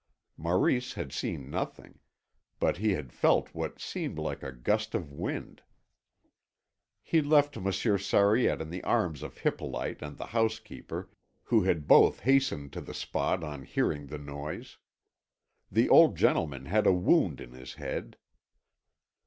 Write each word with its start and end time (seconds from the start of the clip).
Maurice 0.35 0.93
had 0.93 1.13
seen 1.13 1.51
nothing, 1.51 1.99
but 2.59 2.77
he 2.77 2.93
had 2.93 3.13
felt 3.13 3.53
what 3.53 3.79
seemed 3.79 4.17
like 4.17 4.41
a 4.41 4.51
gust 4.51 4.95
of 4.95 5.11
wind. 5.11 5.61
He 7.03 7.21
left 7.21 7.55
Monsieur 7.55 7.99
Sariette 7.99 8.61
in 8.61 8.71
the 8.71 8.83
arms 8.83 9.21
of 9.21 9.37
Hippolyte 9.37 10.01
and 10.01 10.17
the 10.17 10.25
housekeeper, 10.33 11.11
who 11.43 11.61
had 11.65 11.87
both 11.87 12.21
hastened 12.21 12.73
to 12.73 12.81
the 12.81 12.95
spot 12.95 13.43
on 13.43 13.61
hearing 13.61 14.07
the 14.07 14.17
noise. 14.17 14.79
The 15.71 15.87
old 15.87 16.15
gentleman 16.17 16.65
had 16.65 16.87
a 16.87 16.93
wound 16.93 17.39
in 17.39 17.51
his 17.51 17.75
head. 17.75 18.17